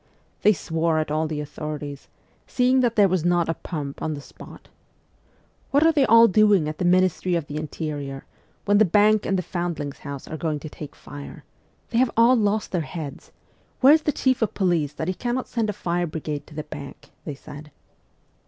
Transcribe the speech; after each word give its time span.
They 0.41 0.51
swore 0.53 0.97
at 0.97 1.11
all 1.11 1.27
the 1.27 1.41
authorities, 1.41 2.07
seeing 2.47 2.79
that 2.79 2.95
there 2.95 3.07
was 3.07 3.23
not 3.23 3.47
a 3.47 3.53
pump 3.53 4.01
on 4.01 4.15
the 4.15 4.19
spot.' 4.19 4.67
What 5.69 5.85
are 5.85 5.91
they 5.91 6.07
all 6.07 6.27
doing 6.27 6.67
at 6.67 6.79
the 6.79 6.85
Ministry 6.85 7.35
of 7.35 7.45
the 7.45 7.57
Interior, 7.57 8.25
when 8.65 8.79
the 8.79 8.83
Bank 8.83 9.27
and 9.27 9.37
the 9.37 9.43
Foundlings' 9.43 9.99
House 9.99 10.27
are 10.27 10.37
going 10.37 10.57
to 10.61 10.69
take 10.69 10.95
fire? 10.95 11.43
They 11.91 11.99
have 11.99 12.09
all 12.17 12.35
lost 12.35 12.71
their 12.71 12.81
heads! 12.81 13.31
Where 13.81 13.93
is 13.93 14.01
the 14.01 14.11
chief 14.11 14.41
of 14.41 14.55
police 14.55 14.93
that 14.93 15.07
he 15.07 15.13
cannot 15.13 15.47
send 15.47 15.69
a 15.69 15.71
fire 15.73 16.07
brigade 16.07 16.47
to 16.47 16.55
the 16.55 16.63
Bank?' 16.63 17.11
they 17.25 17.35
said. 17.35 17.69